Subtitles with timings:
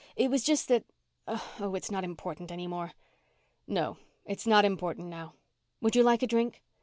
[0.15, 0.83] It was just that
[1.27, 2.93] oh, it's not important any more."
[3.67, 3.97] "No.
[4.25, 5.35] It's not important now."
[5.79, 6.63] "Would you like a drink?"